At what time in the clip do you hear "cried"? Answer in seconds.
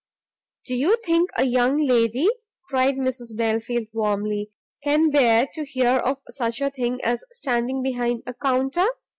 2.69-2.95